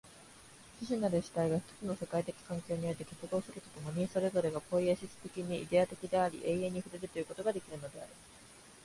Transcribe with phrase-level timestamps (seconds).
[0.83, 8.07] 種々なる主体が一つの世界的環境において結合すると共に、それぞれがポイエシス的にイデヤ的であり、永遠に触れるということができるのである。